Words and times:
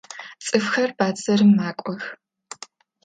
Цӏыфхэр 0.45 0.89
бэдзэрым 0.97 1.51
макӏох. 1.57 2.03